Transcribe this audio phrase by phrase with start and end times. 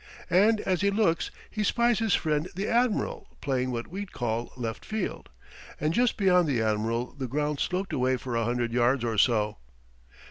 [0.31, 4.83] And as he looks he spies his friend the admiral, playing what we'd call left
[4.83, 5.29] field.
[5.79, 9.57] And just beyond the admiral the ground sloped away for a hundred yards or so.